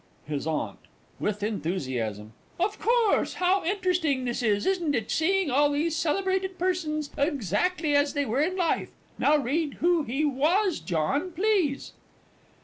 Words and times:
HIS 0.25 0.47
AUNT 0.47 0.79
(with 1.19 1.43
enthusiasm). 1.43 2.33
Of 2.59 2.79
course 2.79 3.35
how 3.35 3.63
interesting 3.63 4.25
this 4.25 4.41
is, 4.41 4.65
isn't 4.65 4.95
it? 4.95 5.11
seeing 5.11 5.51
all 5.51 5.69
these 5.69 5.95
celebrated 5.95 6.57
persons 6.57 7.11
exactly 7.19 7.95
as 7.95 8.13
they 8.15 8.25
were 8.25 8.41
in 8.41 8.55
life! 8.57 8.89
Now 9.19 9.37
read 9.37 9.75
who 9.75 10.01
he 10.01 10.25
was, 10.25 10.79
John, 10.79 11.33
please. 11.33 11.93